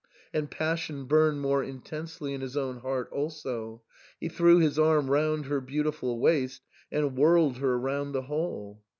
And 0.33 0.49
passion 0.49 1.05
burned 1.05 1.41
more, 1.41 1.63
intensely 1.63 2.33
in 2.33 2.41
his 2.41 2.57
own 2.57 2.77
heart 2.79 3.07
also; 3.11 3.83
he 4.19 4.29
threw 4.29 4.57
his 4.57 4.79
arm 4.79 5.11
round 5.11 5.45
her 5.45 5.61
beautiful 5.61 6.19
waist 6.19 6.63
and 6.91 7.15
whirled 7.15 7.59
her 7.59 7.77
round 7.77 8.15
the 8.15 8.23
hall. 8.23 8.81